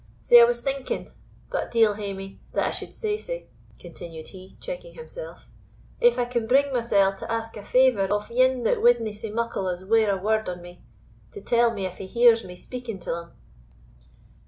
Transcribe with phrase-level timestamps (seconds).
[0.19, 1.11] Sae I was thinking
[1.51, 3.45] but deil hae me, that I should say sae,"
[3.77, 5.47] continued he, checking himself,
[5.99, 9.69] "if I can bring mysell to ask a favour of ane that winna sae muckle
[9.69, 10.81] as ware a word on me,
[11.33, 13.31] to tell me if he hears me speaking till him."